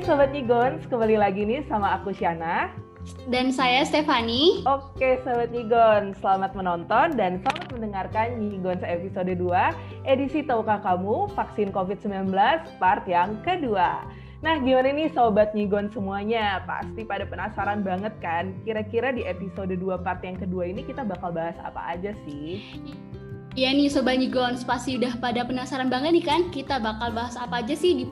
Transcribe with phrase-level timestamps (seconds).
[0.00, 2.72] Sobat Nigons, kembali lagi nih sama aku Shana.
[3.28, 4.64] Dan saya Stefani.
[4.64, 9.44] Oke Sobat Nigons, selamat menonton dan selamat mendengarkan Nigons episode 2,
[10.08, 12.32] edisi Tahukah Kamu Vaksin COVID-19
[12.80, 14.08] part yang kedua.
[14.40, 16.64] Nah, gimana nih Sobat Nyigon semuanya?
[16.64, 18.56] Pasti pada penasaran banget kan?
[18.64, 22.64] Kira-kira di episode 2 part yang kedua ini kita bakal bahas apa aja sih?
[23.52, 26.40] Iya nih Sobat Nigons, pasti udah pada penasaran banget nih kan?
[26.48, 28.04] Kita bakal bahas apa aja sih di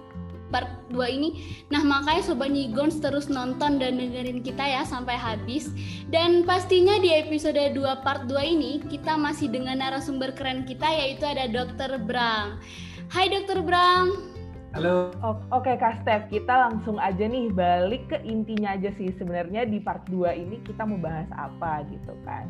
[0.48, 1.28] part 2 ini.
[1.68, 5.72] Nah, makanya Sobat Nigons terus nonton dan dengerin kita ya sampai habis.
[6.08, 11.24] Dan pastinya di episode 2 part 2 ini kita masih dengan narasumber keren kita yaitu
[11.28, 12.00] ada Dr.
[12.00, 12.60] Brang.
[13.08, 13.64] Hai Dr.
[13.64, 14.36] Brang.
[14.76, 15.16] Halo.
[15.48, 20.04] Oke Kak Steph, kita langsung aja nih balik ke intinya aja sih sebenarnya di part
[20.12, 22.44] 2 ini kita mau bahas apa gitu kan.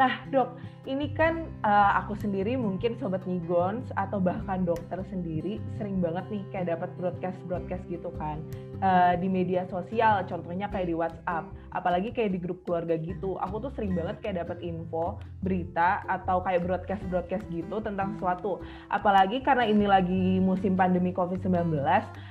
[0.00, 0.56] Nah, Dok,
[0.88, 6.40] ini kan uh, aku sendiri mungkin sobat Nigons atau bahkan dokter sendiri sering banget nih
[6.48, 8.40] kayak dapat broadcast-broadcast gitu kan
[8.80, 13.36] uh, di media sosial, contohnya kayak di WhatsApp, apalagi kayak di grup keluarga gitu.
[13.44, 18.64] Aku tuh sering banget kayak dapat info, berita atau kayak broadcast-broadcast gitu tentang sesuatu.
[18.88, 21.76] Apalagi karena ini lagi musim pandemi COVID-19,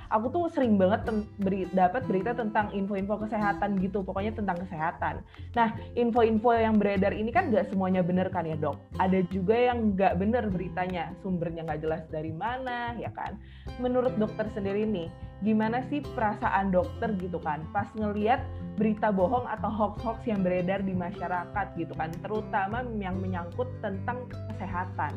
[0.09, 1.05] aku tuh sering banget
[1.37, 5.21] beri, dapat berita tentang info-info kesehatan gitu, pokoknya tentang kesehatan.
[5.53, 8.77] Nah, info-info yang beredar ini kan gak semuanya bener kan ya dok.
[8.97, 13.37] Ada juga yang gak bener beritanya, sumbernya gak jelas dari mana ya kan.
[13.77, 15.07] Menurut dokter sendiri nih,
[15.45, 18.43] gimana sih perasaan dokter gitu kan pas ngeliat
[18.75, 25.15] berita bohong atau hoax-hoax yang beredar di masyarakat gitu kan, terutama yang menyangkut tentang kesehatan.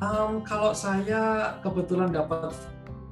[0.00, 2.54] Um, kalau saya kebetulan dapat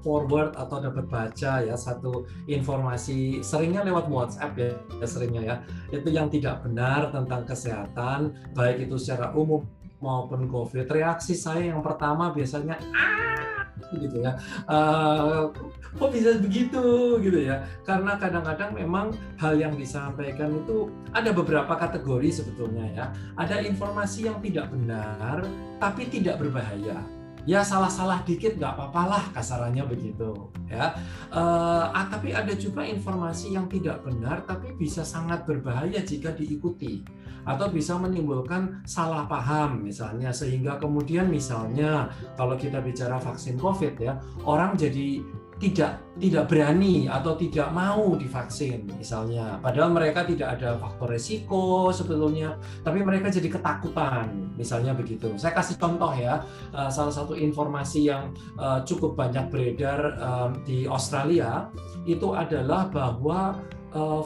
[0.01, 4.71] forward atau dapat baca ya satu informasi seringnya lewat WhatsApp ya,
[5.01, 5.57] ya seringnya ya.
[5.93, 9.65] Itu yang tidak benar tentang kesehatan baik itu secara umum
[10.01, 10.89] maupun COVID.
[10.89, 13.69] Reaksi saya yang pertama biasanya ah!
[13.97, 14.37] gitu ya.
[14.69, 15.51] Uh,
[15.97, 17.17] kok bisa begitu?
[17.21, 17.65] Gitu ya.
[17.85, 23.07] Karena kadang-kadang memang hal yang disampaikan itu ada beberapa kategori sebetulnya ya.
[23.37, 25.45] Ada informasi yang tidak benar
[25.81, 27.01] tapi tidak berbahaya
[27.49, 30.35] ya salah-salah dikit nggak apa-apa lah kasarannya begitu
[30.69, 30.93] ya.
[31.33, 37.05] Uh, tapi ada juga informasi yang tidak benar tapi bisa sangat berbahaya jika diikuti
[37.49, 40.33] atau bisa menimbulkan salah paham misalnya.
[40.33, 45.25] Sehingga kemudian misalnya kalau kita bicara vaksin covid ya orang jadi
[45.61, 49.61] tidak tidak berani atau tidak mau divaksin misalnya.
[49.61, 55.37] Padahal mereka tidak ada faktor resiko sebetulnya tapi mereka jadi ketakutan misalnya begitu.
[55.37, 56.41] Saya kasih contoh ya
[56.73, 61.69] eh, salah satu informasi yang eh, cukup banyak beredar eh, di Australia
[62.09, 63.61] itu adalah bahwa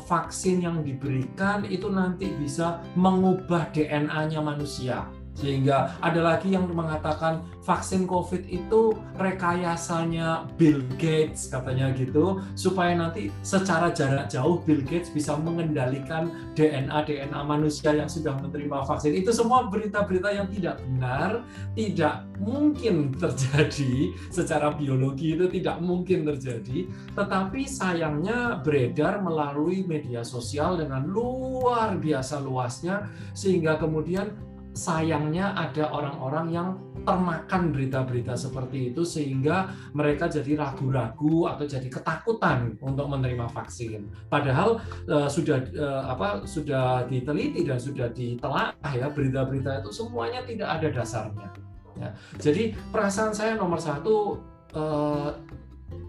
[0.05, 8.07] vaksin yang diberikan itu nanti bisa mengubah DNA-nya manusia sehingga ada lagi yang mengatakan vaksin
[8.07, 12.39] COVID itu rekayasanya Bill Gates katanya gitu.
[12.55, 18.87] Supaya nanti secara jarak jauh Bill Gates bisa mengendalikan DNA DNA manusia yang sudah menerima
[18.87, 19.11] vaksin.
[19.11, 21.43] Itu semua berita-berita yang tidak benar,
[21.75, 24.15] tidak mungkin terjadi.
[24.31, 26.87] Secara biologi itu tidak mungkin terjadi,
[27.19, 33.11] tetapi sayangnya beredar melalui media sosial dengan luar biasa luasnya.
[33.35, 36.69] Sehingga kemudian sayangnya ada orang-orang yang
[37.05, 44.09] termakan berita-berita seperti itu sehingga mereka jadi ragu-ragu atau jadi ketakutan untuk menerima vaksin.
[44.27, 50.69] Padahal uh, sudah uh, apa sudah diteliti dan sudah ditelaah ya berita-berita itu semuanya tidak
[50.81, 51.49] ada dasarnya.
[51.95, 52.11] Ya.
[52.41, 54.43] Jadi perasaan saya nomor satu
[54.75, 55.31] uh,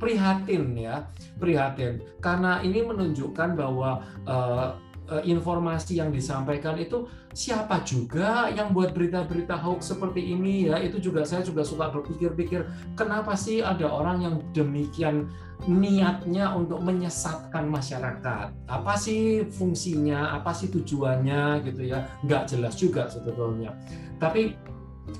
[0.02, 1.06] prihatin ya
[1.38, 4.74] prihatin karena ini menunjukkan bahwa uh,
[5.22, 10.82] informasi yang disampaikan itu siapa juga yang buat berita-berita hoax seperti ini ya?
[10.82, 12.66] Itu juga saya juga suka berpikir-pikir
[12.98, 15.30] kenapa sih ada orang yang demikian
[15.70, 18.52] niatnya untuk menyesatkan masyarakat?
[18.68, 20.36] Apa sih fungsinya?
[20.36, 21.64] Apa sih tujuannya?
[21.64, 22.06] Gitu ya.
[22.26, 23.72] Nggak jelas juga sebetulnya.
[24.20, 24.56] Tapi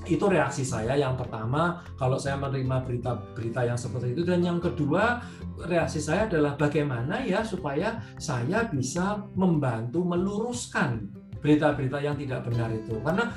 [0.06, 4.22] itu reaksi saya yang pertama kalau saya menerima berita-berita yang seperti itu.
[4.26, 5.22] Dan yang kedua
[5.66, 11.06] reaksi saya adalah bagaimana ya supaya saya bisa membantu meluruskan
[11.38, 12.98] berita-berita yang tidak benar itu.
[13.02, 13.30] Karena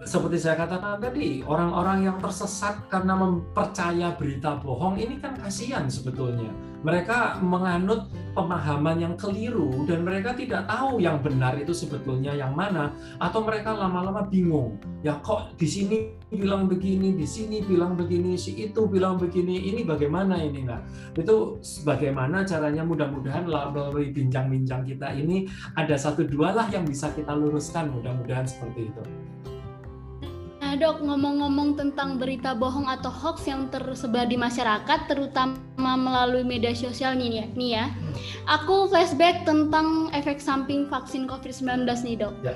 [0.00, 6.48] seperti saya katakan tadi orang-orang yang tersesat karena mempercaya berita bohong ini kan kasihan sebetulnya
[6.80, 12.94] mereka menganut pemahaman yang keliru dan mereka tidak tahu yang benar itu sebetulnya yang mana
[13.18, 15.96] atau mereka lama-lama bingung ya kok di sini
[16.30, 20.80] bilang begini di sini bilang begini si itu bilang begini ini bagaimana ini nah
[21.18, 27.34] itu bagaimana caranya mudah-mudahan melalui bincang-bincang kita ini ada satu dua lah yang bisa kita
[27.34, 29.02] luruskan mudah-mudahan seperti itu.
[30.70, 35.58] Nah dok, ngomong-ngomong tentang berita bohong atau hoax yang tersebar di masyarakat, terutama
[35.98, 37.84] melalui media sosial nih ya, nih ya.
[38.46, 42.34] Aku flashback tentang efek samping vaksin COVID-19 nih dok.
[42.46, 42.54] Ya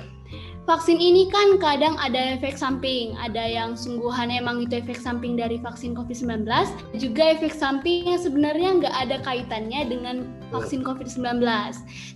[0.65, 5.61] vaksin ini kan kadang ada efek samping, ada yang sungguhan emang itu efek samping dari
[5.61, 6.49] vaksin COVID-19,
[6.97, 11.45] juga efek samping yang sebenarnya nggak ada kaitannya dengan vaksin COVID-19.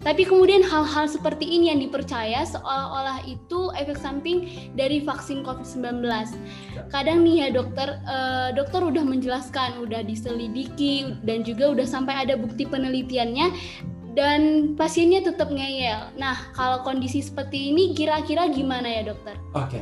[0.01, 6.01] Tapi kemudian hal-hal seperti ini yang dipercaya seolah-olah itu efek samping dari vaksin COVID-19.
[6.89, 12.33] Kadang nih ya dokter, eh, dokter udah menjelaskan, udah diselidiki, dan juga udah sampai ada
[12.33, 13.53] bukti penelitiannya,
[14.19, 16.11] dan pasiennya tetap ngeyel.
[16.19, 19.39] Nah, kalau kondisi seperti ini kira-kira gimana ya, dokter?
[19.55, 19.79] Oke.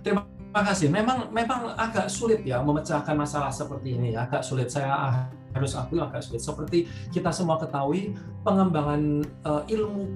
[0.00, 0.24] Terima
[0.56, 0.88] kasih.
[0.88, 4.24] Memang memang agak sulit ya memecahkan masalah seperti ini ya.
[4.24, 6.40] Agak sulit saya harus akui agak sulit.
[6.40, 10.08] Seperti kita semua ketahui, pengembangan uh, ilmu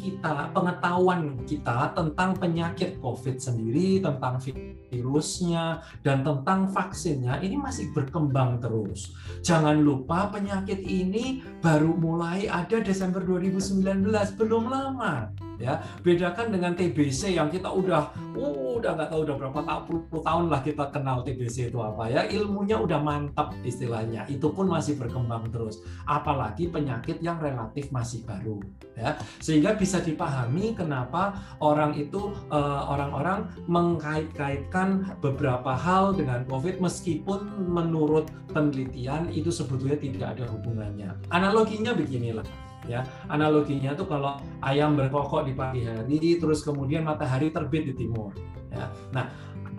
[0.00, 4.40] kita, pengetahuan kita tentang penyakit COVID sendiri, tentang
[4.88, 9.12] virusnya, dan tentang vaksinnya, ini masih berkembang terus.
[9.44, 14.08] Jangan lupa penyakit ini baru mulai ada Desember 2019,
[14.40, 15.78] belum lama ya.
[16.00, 20.60] Bedakan dengan TBC yang kita udah uh, udah nggak tahu udah berapa puluh tahun lah
[20.64, 22.24] kita kenal TBC itu apa ya.
[22.26, 24.24] Ilmunya udah mantap istilahnya.
[24.26, 25.84] Itu pun masih berkembang terus.
[26.08, 28.58] Apalagi penyakit yang relatif masih baru
[28.96, 29.14] ya.
[29.38, 38.32] Sehingga bisa dipahami kenapa orang itu uh, orang-orang mengkait-kaitkan beberapa hal dengan COVID meskipun menurut
[38.50, 41.14] penelitian itu sebetulnya tidak ada hubungannya.
[41.30, 47.92] Analoginya beginilah ya analoginya tuh kalau ayam berkokok di pagi hari terus kemudian matahari terbit
[47.92, 48.32] di timur.
[48.70, 49.28] Ya nah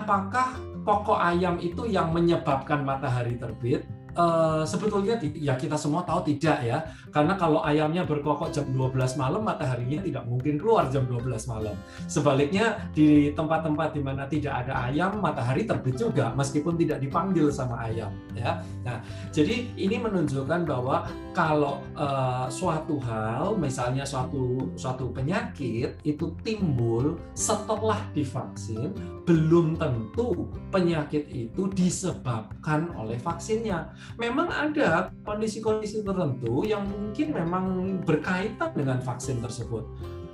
[0.02, 6.60] apakah kokok ayam itu yang menyebabkan matahari terbit Uh, sebetulnya ya kita semua tahu tidak
[6.64, 6.84] ya.
[7.12, 11.76] Karena kalau ayamnya berkokok jam 12 malam mataharinya tidak mungkin keluar jam 12 malam.
[12.08, 17.88] Sebaliknya di tempat-tempat di mana tidak ada ayam matahari terbit juga meskipun tidak dipanggil sama
[17.88, 18.60] ayam ya.
[18.84, 19.00] Nah
[19.32, 28.00] jadi ini menunjukkan bahwa kalau uh, suatu hal misalnya suatu suatu penyakit itu timbul setelah
[28.12, 28.92] divaksin
[29.24, 37.66] belum tentu penyakit itu disebabkan oleh vaksinnya memang ada kondisi-kondisi tertentu yang mungkin memang
[38.04, 39.84] berkaitan dengan vaksin tersebut.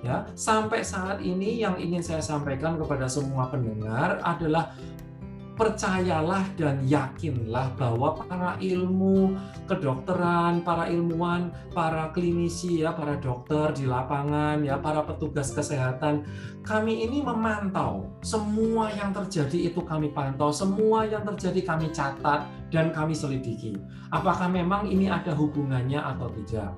[0.06, 4.78] Ya, sampai saat ini yang ingin saya sampaikan kepada semua pendengar adalah
[5.58, 9.34] percayalah dan yakinlah bahwa para ilmu
[9.66, 16.24] kedokteran, para ilmuwan, para klinisi ya, para dokter di lapangan ya, para petugas kesehatan,
[16.62, 22.94] kami ini memantau semua yang terjadi itu kami pantau, semua yang terjadi kami catat dan
[22.94, 23.74] kami selidiki.
[24.14, 26.72] Apakah memang ini ada hubungannya atau tidak?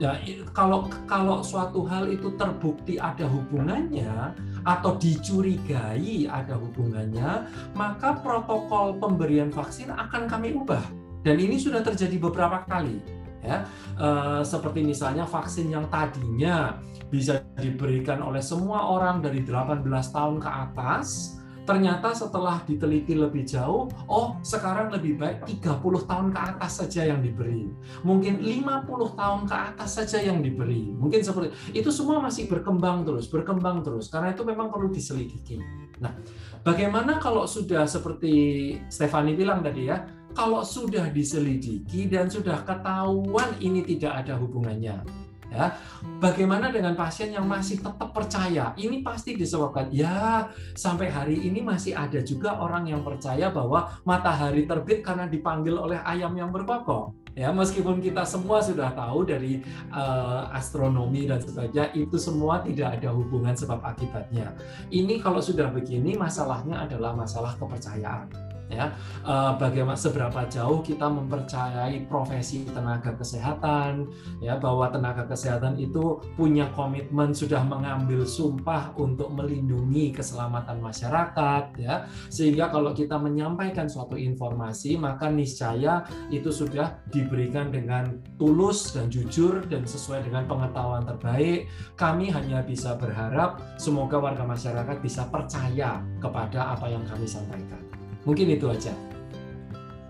[0.00, 0.16] Ya,
[0.56, 4.32] kalau kalau suatu hal itu terbukti ada hubungannya
[4.64, 10.82] atau dicurigai ada hubungannya, maka protokol pemberian vaksin akan kami ubah.
[11.20, 13.00] Dan ini sudah terjadi beberapa kali,
[13.44, 13.64] ya.
[13.96, 14.08] E,
[14.40, 16.80] seperti misalnya vaksin yang tadinya
[17.12, 21.39] bisa diberikan oleh semua orang dari 18 tahun ke atas,
[21.70, 27.22] Ternyata setelah diteliti lebih jauh, oh sekarang lebih baik 30 tahun ke atas saja yang
[27.22, 27.70] diberi.
[28.02, 30.90] Mungkin 50 tahun ke atas saja yang diberi.
[30.90, 35.62] Mungkin seperti itu semua masih berkembang terus, berkembang terus karena itu memang perlu diselidiki.
[36.02, 36.10] Nah,
[36.66, 40.02] bagaimana kalau sudah seperti Stefani bilang tadi ya,
[40.34, 45.06] kalau sudah diselidiki dan sudah ketahuan ini tidak ada hubungannya,
[45.50, 45.74] ya
[46.22, 48.72] bagaimana dengan pasien yang masih tetap percaya?
[48.78, 49.90] Ini pasti disebabkan.
[49.90, 55.76] Ya sampai hari ini masih ada juga orang yang percaya bahwa matahari terbit karena dipanggil
[55.76, 59.62] oleh ayam yang berkokok ya meskipun kita semua sudah tahu dari
[59.94, 64.52] uh, astronomi dan sebagainya itu semua tidak ada hubungan sebab akibatnya.
[64.90, 68.94] Ini kalau sudah begini masalahnya adalah masalah kepercayaan ya.
[69.26, 74.06] Eh, bagaimana seberapa jauh kita mempercayai profesi tenaga kesehatan
[74.38, 82.06] ya bahwa tenaga kesehatan itu punya komitmen sudah mengambil sumpah untuk melindungi keselamatan masyarakat ya.
[82.30, 89.66] Sehingga kalau kita menyampaikan suatu informasi maka niscaya itu sudah diberikan dengan tulus dan jujur
[89.66, 91.66] dan sesuai dengan pengetahuan terbaik.
[91.98, 97.89] Kami hanya bisa berharap semoga warga masyarakat bisa percaya kepada apa yang kami sampaikan
[98.28, 98.92] Mungkin itu aja.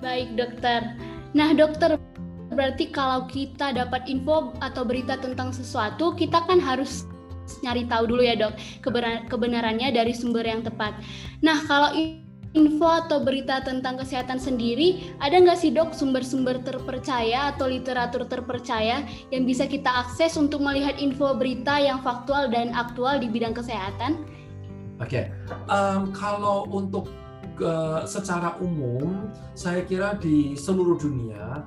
[0.00, 0.97] Baik, dokter.
[1.37, 1.95] Nah, dokter,
[2.50, 7.07] berarti kalau kita dapat info atau berita tentang sesuatu, kita kan harus
[7.62, 8.55] nyari tahu dulu ya, Dok,
[9.31, 10.97] kebenarannya dari sumber yang tepat.
[11.45, 11.95] Nah, kalau
[12.50, 19.07] info atau berita tentang kesehatan sendiri, ada nggak sih dok sumber-sumber terpercaya atau literatur terpercaya
[19.31, 24.26] yang bisa kita akses untuk melihat info berita yang faktual dan aktual di bidang kesehatan?
[24.99, 25.57] Oke, okay.
[25.71, 27.09] um, kalau untuk
[28.09, 31.64] secara umum saya kira di seluruh dunia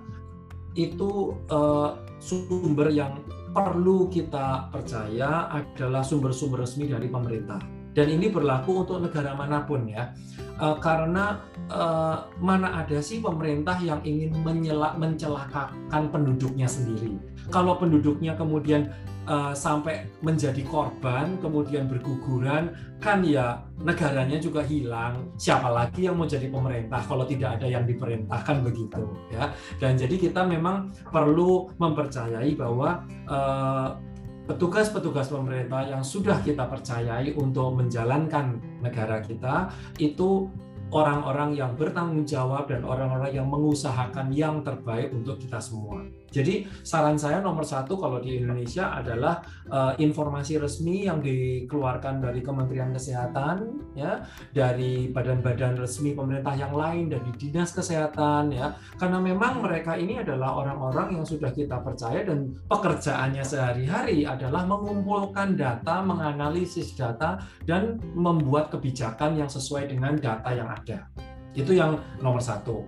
[0.73, 3.21] itu uh, sumber yang
[3.53, 7.61] perlu kita percaya adalah sumber-sumber resmi dari pemerintah.
[7.93, 10.17] Dan ini berlaku untuk negara mana pun ya.
[10.57, 11.37] Uh, karena
[11.73, 17.17] uh, mana ada sih pemerintah yang ingin menyela, mencelakakan penduduknya sendiri.
[17.49, 18.93] Kalau penduduknya kemudian
[19.27, 25.33] uh, sampai menjadi korban, kemudian berguguran, kan ya negaranya juga hilang.
[25.35, 29.03] Siapa lagi yang mau jadi pemerintah kalau tidak ada yang diperintahkan begitu,
[29.33, 29.51] ya.
[29.81, 33.99] Dan jadi kita memang perlu mempercayai bahwa uh,
[34.43, 40.51] petugas-petugas pemerintah yang sudah kita percayai untuk menjalankan negara kita itu
[40.93, 46.05] orang-orang yang bertanggung jawab dan orang-orang yang mengusahakan yang terbaik untuk kita semua.
[46.33, 52.41] Jadi saran saya nomor satu kalau di Indonesia adalah uh, informasi resmi yang dikeluarkan dari
[52.41, 59.61] Kementerian Kesehatan, ya, dari badan-badan resmi pemerintah yang lain, dari dinas kesehatan, ya, karena memang
[59.61, 66.97] mereka ini adalah orang-orang yang sudah kita percaya dan pekerjaannya sehari-hari adalah mengumpulkan data, menganalisis
[66.97, 67.37] data,
[67.69, 71.05] dan membuat kebijakan yang sesuai dengan data yang ada.
[71.53, 72.85] Itu yang nomor satu.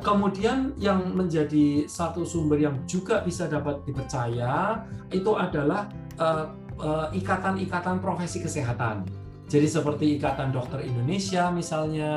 [0.00, 4.80] Kemudian yang menjadi satu sumber yang juga bisa dapat dipercaya
[5.12, 6.46] itu adalah eh,
[6.80, 9.04] eh, ikatan-ikatan profesi kesehatan.
[9.50, 12.14] Jadi seperti Ikatan Dokter Indonesia misalnya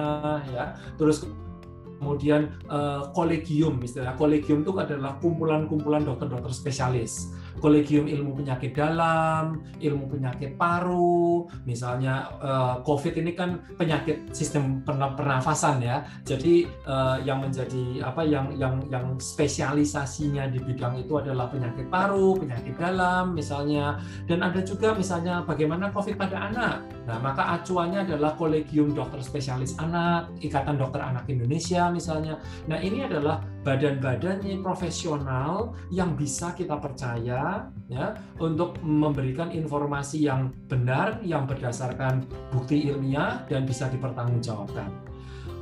[0.53, 0.77] ya.
[1.01, 1.25] Terus
[1.97, 10.09] kemudian uh, kolegium istilah kolegium itu adalah kumpulan-kumpulan dokter-dokter spesialis kolegium ilmu penyakit dalam, ilmu
[10.09, 16.05] penyakit paru, misalnya uh, COVID ini kan penyakit sistem pernafasan ya.
[16.25, 22.37] Jadi uh, yang menjadi apa yang yang yang spesialisasinya di bidang itu adalah penyakit paru,
[22.39, 26.77] penyakit dalam misalnya dan ada juga misalnya bagaimana COVID pada anak.
[27.03, 32.39] Nah, maka acuannya adalah kolegium dokter spesialis anak, Ikatan Dokter Anak Indonesia misalnya.
[32.71, 38.05] Nah, ini adalah badan-badan profesional yang bisa kita percaya ya
[38.37, 44.91] untuk memberikan informasi yang benar yang berdasarkan bukti ilmiah dan bisa dipertanggungjawabkan.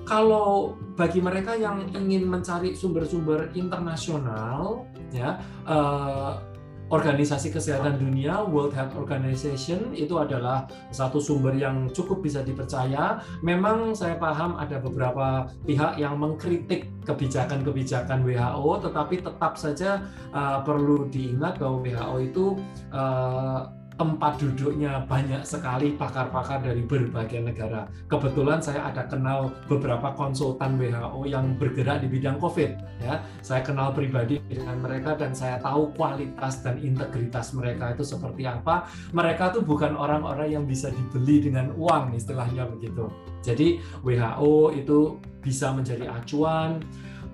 [0.01, 5.37] Kalau bagi mereka yang ingin mencari sumber-sumber internasional ya
[5.69, 6.50] eh,
[6.91, 13.23] Organisasi Kesehatan Dunia World Health Organization itu adalah satu sumber yang cukup bisa dipercaya.
[13.39, 20.03] Memang saya paham ada beberapa pihak yang mengkritik kebijakan-kebijakan WHO, tetapi tetap saja
[20.35, 22.45] uh, perlu diingat bahwa WHO itu
[22.91, 27.85] uh, tempat duduknya banyak sekali pakar-pakar dari berbagai negara.
[28.09, 32.81] Kebetulan saya ada kenal beberapa konsultan WHO yang bergerak di bidang COVID.
[33.05, 38.49] Ya, saya kenal pribadi dengan mereka dan saya tahu kualitas dan integritas mereka itu seperti
[38.49, 38.89] apa.
[39.13, 43.05] Mereka tuh bukan orang-orang yang bisa dibeli dengan uang, istilahnya begitu.
[43.45, 46.81] Jadi WHO itu bisa menjadi acuan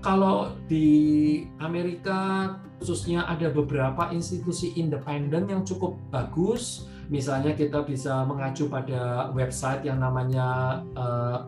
[0.07, 0.87] kalau di
[1.59, 6.87] Amerika khususnya ada beberapa institusi independen yang cukup bagus.
[7.11, 11.43] Misalnya kita bisa mengacu pada website yang namanya uh,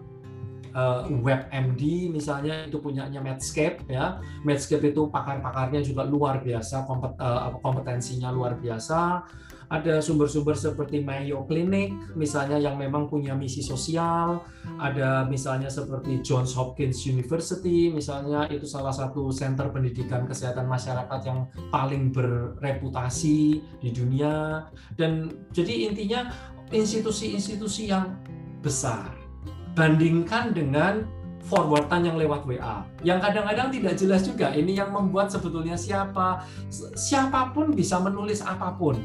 [0.75, 4.19] uh, WebMD misalnya itu punyanya Medscape ya.
[4.43, 9.23] Medscape itu pakar-pakarnya juga luar biasa, kompet, uh, kompetensinya luar biasa
[9.69, 14.41] ada sumber-sumber seperti Mayo Clinic misalnya yang memang punya misi sosial,
[14.81, 21.45] ada misalnya seperti Johns Hopkins University misalnya itu salah satu center pendidikan kesehatan masyarakat yang
[21.69, 24.65] paling bereputasi di dunia.
[24.97, 26.33] Dan jadi intinya
[26.73, 28.17] institusi-institusi yang
[28.65, 29.13] besar
[29.77, 31.07] bandingkan dengan
[31.47, 36.43] forwardan yang lewat WA yang kadang-kadang tidak jelas juga ini yang membuat sebetulnya siapa
[36.93, 38.99] siapa pun bisa menulis apa pun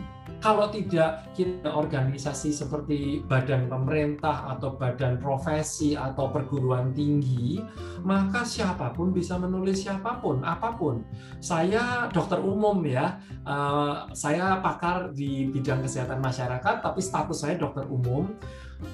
[0.44, 7.64] kalau tidak kita organisasi seperti badan pemerintah atau badan profesi atau perguruan tinggi,
[8.04, 11.00] maka siapa pun bisa menulis siapa pun, apa pun.
[11.40, 17.88] Saya dokter umum ya, eh, saya pakar di bidang kesehatan masyarakat, tapi status saya dokter
[17.88, 18.28] umum.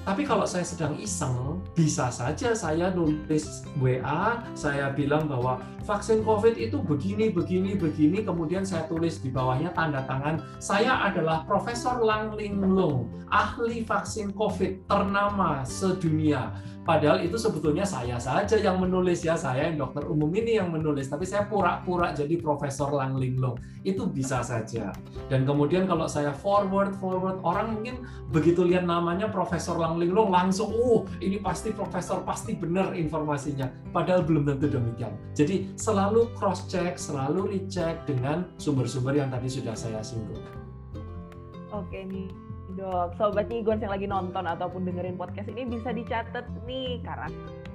[0.01, 6.57] Tapi kalau saya sedang iseng, bisa saja saya nulis WA, saya bilang bahwa vaksin COVID
[6.57, 12.33] itu begini, begini, begini, kemudian saya tulis di bawahnya tanda tangan, saya adalah Profesor Lang
[12.33, 19.37] Ling Lung, ahli vaksin COVID ternama sedunia Padahal itu sebetulnya saya saja yang menulis ya,
[19.37, 23.53] saya yang dokter umum ini yang menulis, tapi saya pura-pura jadi Profesor Lang Linglong.
[23.85, 24.89] Itu bisa saja.
[25.29, 28.01] Dan kemudian kalau saya forward forward orang mungkin
[28.33, 34.23] begitu lihat namanya Profesor Lang Linglong langsung, "Uh, ini pasti profesor, pasti benar informasinya." Padahal
[34.23, 35.13] belum tentu demikian.
[35.35, 40.41] Jadi selalu cross check, selalu recheck dengan sumber-sumber yang tadi sudah saya singgung.
[41.71, 42.27] Oke nih,
[42.75, 43.15] dok.
[43.19, 47.27] Sobat Nigons yang lagi nonton ataupun dengerin podcast ini bisa dicatat nih karena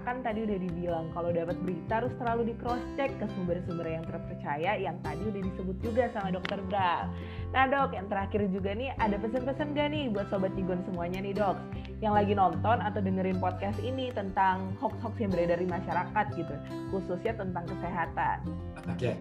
[0.07, 4.07] kan tadi udah dibilang kalau dapat berita harus selalu di cross check ke sumber-sumber yang
[4.07, 7.11] terpercaya yang tadi udah disebut juga sama dokter Bral.
[7.51, 11.35] Nah dok, yang terakhir juga nih ada pesan-pesan gak nih buat sobat Cigon semuanya nih
[11.35, 11.59] dok,
[12.05, 16.55] yang lagi nonton atau dengerin podcast ini tentang hoax-hoax yang beredar di masyarakat gitu,
[16.93, 18.37] khususnya tentang kesehatan.
[18.85, 19.17] Oke,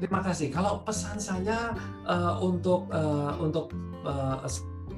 [0.00, 0.48] terima kasih.
[0.48, 1.76] Kalau pesan saya
[2.08, 3.68] uh, untuk uh, untuk
[4.08, 4.40] uh,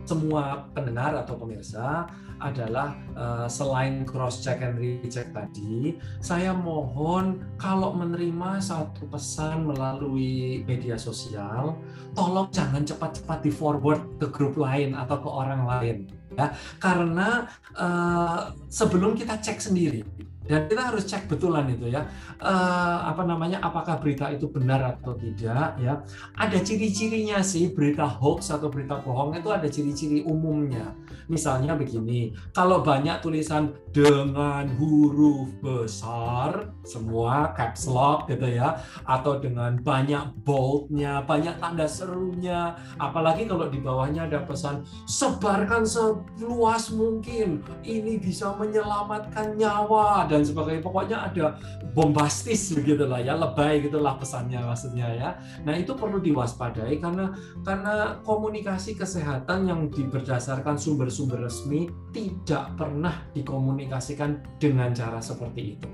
[0.07, 2.07] semua pendengar atau pemirsa
[2.41, 10.63] adalah uh, selain cross check and recheck tadi, saya mohon kalau menerima satu pesan melalui
[10.65, 11.75] media sosial,
[12.15, 18.55] tolong jangan cepat-cepat di forward ke grup lain atau ke orang lain ya, karena uh,
[18.71, 20.03] sebelum kita cek sendiri
[20.51, 22.03] dan kita harus cek betulan itu ya.
[22.43, 26.03] Uh, apa namanya apakah berita itu benar atau tidak ya.
[26.35, 30.91] Ada ciri-cirinya sih berita hoax atau berita bohong itu ada ciri-ciri umumnya.
[31.31, 38.83] Misalnya begini kalau banyak tulisan dengan huruf besar semua caps lock gitu ya.
[39.07, 42.75] Atau dengan banyak boldnya banyak tanda serunya.
[42.99, 50.47] Apalagi kalau di bawahnya ada pesan sebarkan seluas mungkin ini bisa menyelamatkan nyawa dan dan
[50.49, 50.83] sebagainya.
[50.83, 51.61] Pokoknya ada
[51.93, 55.31] bombastis begitulah ya, lebay gitulah pesannya maksudnya ya.
[55.69, 64.41] Nah itu perlu diwaspadai karena karena komunikasi kesehatan yang berdasarkan sumber-sumber resmi tidak pernah dikomunikasikan
[64.57, 65.91] dengan cara seperti itu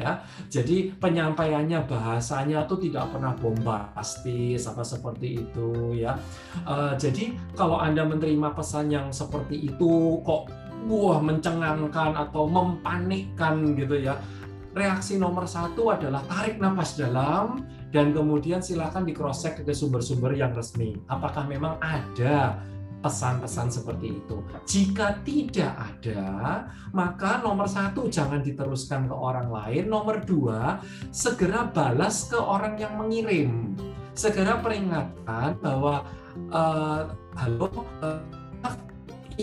[0.00, 0.24] ya.
[0.48, 6.16] Jadi penyampaiannya bahasanya tuh tidak pernah bombastis apa seperti itu ya.
[6.64, 10.48] Uh, jadi kalau Anda menerima pesan yang seperti itu kok
[10.88, 14.16] wah mencengangkan atau mempanikkan gitu ya.
[14.70, 20.30] Reaksi nomor satu adalah tarik nafas dalam dan kemudian silakan di cross check ke sumber-sumber
[20.38, 20.94] yang resmi.
[21.10, 22.62] Apakah memang ada
[23.00, 24.36] pesan-pesan seperti itu.
[24.68, 26.22] Jika tidak ada,
[26.92, 29.88] maka nomor satu jangan diteruskan ke orang lain.
[29.88, 33.74] Nomor dua, segera balas ke orang yang mengirim.
[34.12, 36.04] Segera peringatkan bahwa
[36.52, 37.08] uh,
[37.40, 37.72] halo.
[38.04, 38.39] Uh,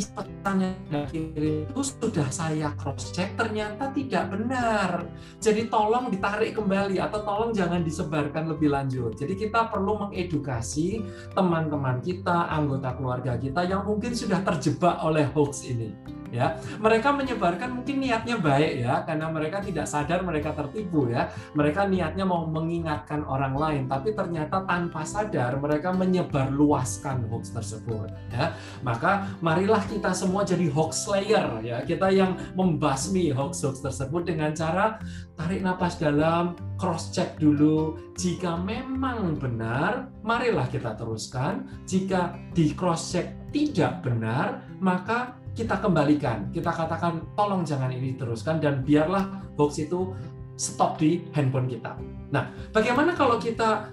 [0.06, 5.10] pesan yang kirim itu sudah saya cross check ternyata tidak benar.
[5.42, 9.18] Jadi tolong ditarik kembali atau tolong jangan disebarkan lebih lanjut.
[9.18, 11.02] Jadi kita perlu mengedukasi
[11.34, 16.62] teman-teman kita, anggota keluarga kita yang mungkin sudah terjebak oleh hoax ini ya.
[16.78, 21.34] Mereka menyebarkan mungkin niatnya baik ya karena mereka tidak sadar mereka tertipu ya.
[21.58, 28.14] Mereka niatnya mau mengingatkan orang lain tapi ternyata tanpa sadar mereka menyebar luaskan hoax tersebut
[28.30, 28.54] ya.
[28.86, 31.82] Maka marilah kita semua jadi hoax slayer ya.
[31.82, 35.02] Kita yang membasmi hoax hoax tersebut dengan cara
[35.34, 37.98] tarik nafas dalam cross check dulu.
[38.18, 41.66] Jika memang benar marilah kita teruskan.
[41.90, 48.62] Jika di cross check tidak benar maka kita kembalikan, kita katakan tolong jangan ini teruskan
[48.62, 50.14] dan biarlah hoax itu
[50.54, 51.98] stop di handphone kita.
[52.30, 53.90] Nah, bagaimana kalau kita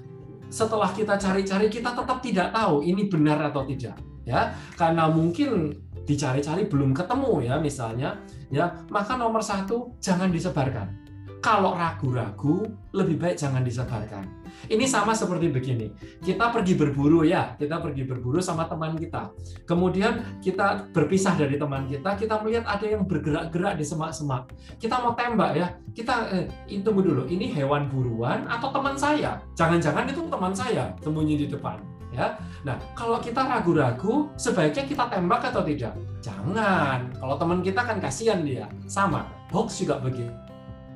[0.53, 3.97] setelah kita cari-cari kita tetap tidak tahu ini benar atau tidak,
[4.29, 4.53] ya?
[4.77, 5.73] Karena mungkin
[6.05, 8.21] dicari-cari belum ketemu ya misalnya,
[8.53, 11.04] ya maka nomor satu jangan disebarkan
[11.45, 12.65] kalau ragu-ragu,
[12.97, 14.25] lebih baik jangan disebarkan.
[14.65, 15.93] Ini sama seperti begini.
[16.25, 19.29] Kita pergi berburu ya, kita pergi berburu sama teman kita.
[19.69, 24.57] Kemudian kita berpisah dari teman kita, kita melihat ada yang bergerak-gerak di semak-semak.
[24.81, 25.69] Kita mau tembak ya.
[25.93, 29.37] Kita eh, tunggu dulu, ini hewan buruan atau teman saya?
[29.53, 31.77] Jangan-jangan itu teman saya sembunyi di depan
[32.17, 32.41] ya.
[32.65, 35.93] Nah, kalau kita ragu-ragu, sebaiknya kita tembak atau tidak?
[36.25, 37.13] Jangan.
[37.21, 38.65] Kalau teman kita kan kasihan dia.
[38.89, 39.29] Sama.
[39.53, 40.44] Hoax juga begitu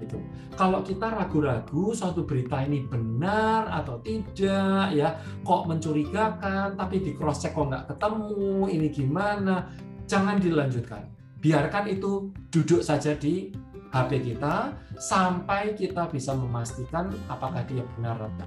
[0.01, 0.19] itu.
[0.55, 7.43] Kalau kita ragu-ragu suatu berita ini benar atau tidak ya, kok mencurigakan tapi di cross
[7.43, 9.71] check kok nggak ketemu, ini gimana?
[10.09, 11.05] Jangan dilanjutkan.
[11.39, 13.55] Biarkan itu duduk saja di
[13.89, 18.47] HP kita sampai kita bisa memastikan apakah dia benar atau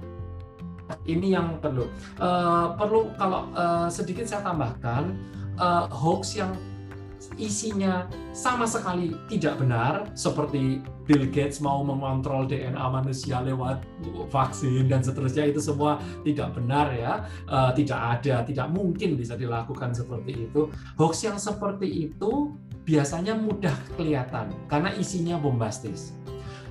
[0.92, 0.98] tidak.
[1.08, 1.88] Ini yang perlu.
[2.20, 5.16] Uh, perlu kalau uh, sedikit saya tambahkan
[5.56, 6.52] uh, hoax yang
[7.38, 13.82] isinya sama sekali tidak benar seperti Bill Gates mau mengontrol DNA manusia lewat
[14.30, 17.26] vaksin dan seterusnya itu semua tidak benar ya.
[17.50, 20.70] Uh, tidak ada tidak mungkin bisa dilakukan seperti itu.
[20.94, 22.54] Hoax yang seperti itu
[22.86, 26.14] biasanya mudah kelihatan karena isinya bombastis.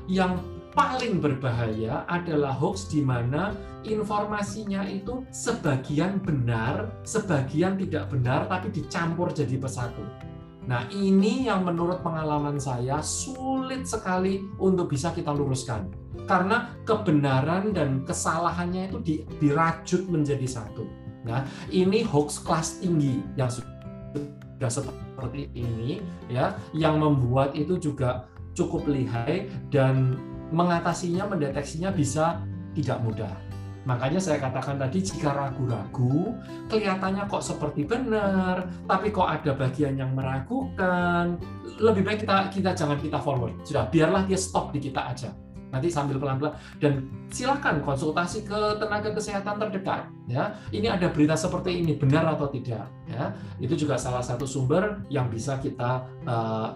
[0.08, 0.40] Yang
[0.72, 3.52] paling berbahaya adalah hoax di mana
[3.84, 10.31] informasinya itu sebagian benar, sebagian tidak benar, tapi dicampur jadi pesatu.
[10.72, 15.92] Nah, ini yang menurut pengalaman saya sulit sekali untuk bisa kita luruskan.
[16.24, 20.88] Karena kebenaran dan kesalahannya itu dirajut menjadi satu.
[21.28, 26.00] Nah, ini hoax kelas tinggi yang sudah seperti ini
[26.32, 30.16] ya, yang membuat itu juga cukup lihai dan
[30.56, 32.40] mengatasinya, mendeteksinya bisa
[32.72, 33.51] tidak mudah.
[33.82, 36.38] Makanya saya katakan tadi jika ragu-ragu,
[36.70, 41.42] kelihatannya kok seperti benar, tapi kok ada bagian yang meragukan,
[41.82, 43.58] lebih baik kita kita jangan kita forward.
[43.66, 45.34] Sudah, biarlah dia stop di kita aja.
[45.72, 46.52] Nanti sambil pelan-pelan
[46.84, 50.52] dan silakan konsultasi ke tenaga kesehatan terdekat ya.
[50.68, 53.32] Ini ada berita seperti ini benar atau tidak ya.
[53.56, 56.76] Itu juga salah satu sumber yang bisa kita uh,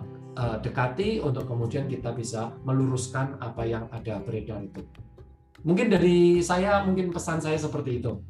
[0.63, 4.87] dekati untuk kemudian kita bisa meluruskan apa yang ada beredar itu.
[5.65, 8.21] Mungkin dari saya, mungkin pesan saya seperti itu.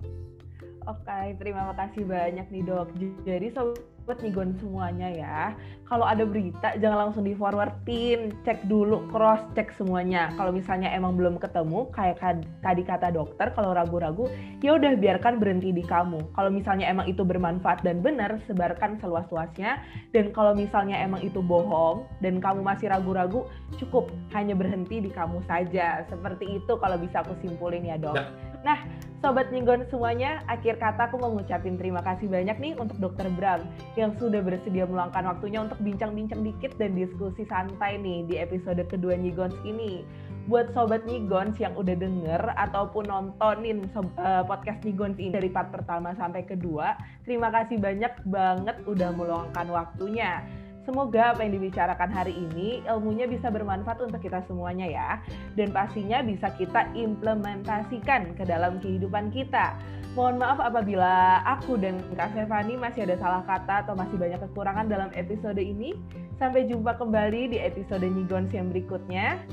[0.88, 2.96] Oke, terima kasih banyak nih dok.
[3.28, 5.58] Jadi sobat Nigon semuanya ya,
[5.90, 10.30] kalau ada berita jangan langsung di forwardin, cek dulu, cross check semuanya.
[10.38, 12.22] Kalau misalnya emang belum ketemu, kayak
[12.62, 14.30] tadi kata dokter, kalau ragu-ragu,
[14.62, 16.22] ya udah biarkan berhenti di kamu.
[16.38, 19.82] Kalau misalnya emang itu bermanfaat dan benar, sebarkan seluas-luasnya.
[20.14, 23.50] Dan kalau misalnya emang itu bohong dan kamu masih ragu-ragu,
[23.82, 26.06] cukup hanya berhenti di kamu saja.
[26.10, 28.18] Seperti itu kalau bisa aku simpulin ya dok.
[28.18, 28.30] Ya.
[28.66, 28.82] Nah,
[29.22, 33.62] Sobat Nyinggon semuanya, akhir kata aku mau ngucapin terima kasih banyak nih untuk Dokter Bram
[33.96, 39.16] yang sudah bersedia meluangkan waktunya untuk bincang-bincang dikit dan diskusi santai nih di episode kedua
[39.16, 40.04] Nyigons ini.
[40.46, 46.14] Buat Sobat Nyigons yang udah denger ataupun nontonin uh, podcast Nyigons ini dari part pertama
[46.14, 46.94] sampai kedua,
[47.26, 50.46] terima kasih banyak banget udah meluangkan waktunya.
[50.86, 55.10] Semoga apa yang dibicarakan hari ini ilmunya bisa bermanfaat untuk kita semuanya ya.
[55.58, 59.74] Dan pastinya bisa kita implementasikan ke dalam kehidupan kita.
[60.16, 64.88] Mohon maaf apabila aku dan Kak Stefani masih ada salah kata atau masih banyak kekurangan
[64.88, 65.98] dalam episode ini.
[66.40, 69.44] Sampai jumpa kembali di episode Nyigons yang berikutnya.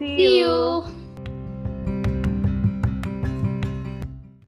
[0.00, 0.18] See you.
[0.18, 1.03] See you.